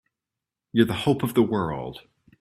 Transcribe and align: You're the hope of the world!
You're 0.73 0.87
the 0.87 0.95
hope 0.95 1.21
of 1.21 1.35
the 1.35 1.43
world! 1.43 2.01